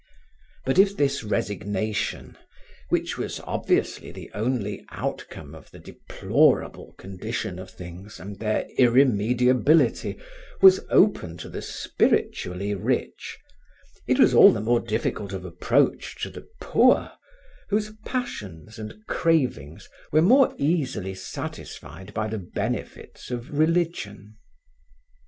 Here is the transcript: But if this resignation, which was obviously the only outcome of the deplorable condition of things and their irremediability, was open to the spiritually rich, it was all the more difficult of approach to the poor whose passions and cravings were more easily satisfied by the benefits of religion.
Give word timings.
But 0.65 0.79
if 0.79 0.97
this 0.97 1.23
resignation, 1.23 2.35
which 2.89 3.19
was 3.19 3.39
obviously 3.41 4.11
the 4.11 4.31
only 4.33 4.83
outcome 4.89 5.53
of 5.53 5.69
the 5.69 5.77
deplorable 5.77 6.93
condition 6.93 7.59
of 7.59 7.69
things 7.69 8.19
and 8.19 8.39
their 8.39 8.67
irremediability, 8.79 10.17
was 10.59 10.79
open 10.89 11.37
to 11.37 11.49
the 11.49 11.61
spiritually 11.61 12.73
rich, 12.73 13.37
it 14.07 14.17
was 14.17 14.33
all 14.33 14.51
the 14.51 14.59
more 14.59 14.79
difficult 14.79 15.33
of 15.33 15.45
approach 15.45 16.19
to 16.23 16.31
the 16.31 16.47
poor 16.59 17.11
whose 17.69 17.91
passions 18.03 18.79
and 18.79 19.05
cravings 19.05 19.87
were 20.11 20.23
more 20.23 20.55
easily 20.57 21.13
satisfied 21.13 22.11
by 22.15 22.27
the 22.27 22.39
benefits 22.39 23.29
of 23.29 23.55
religion. 23.55 24.35